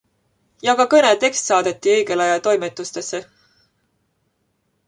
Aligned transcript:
Ja 0.67 0.73
ka 0.79 0.85
kõne 0.93 1.11
tekst 1.25 1.51
saadeti 1.51 1.93
õigel 1.97 2.25
ajal 2.25 2.43
toimetustesse. 2.47 3.23